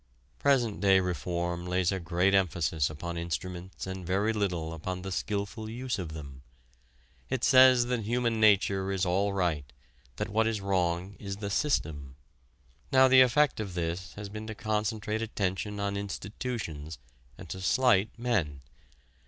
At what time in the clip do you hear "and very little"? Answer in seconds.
3.85-4.81